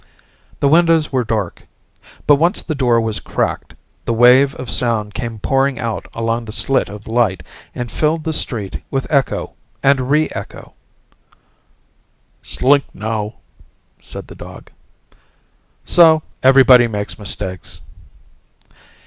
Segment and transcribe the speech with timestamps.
[0.61, 1.67] The windows were dark.
[2.25, 6.51] But once the door was cracked, the wave of sound came pouring out along the
[6.51, 7.43] slit of light
[7.75, 9.53] and filled the street with echo
[9.83, 10.73] and re echo.
[12.41, 13.35] "Slink, now,"
[14.01, 14.71] said the dog.
[15.85, 17.81] "So everybody makes mistakes."